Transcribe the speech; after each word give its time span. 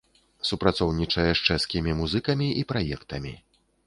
Супрацоўнічае 0.51 1.25
з 1.33 1.41
чэшскімі 1.55 1.93
музыкамі 1.99 2.47
і 2.63 2.65
праектамі. 2.73 3.35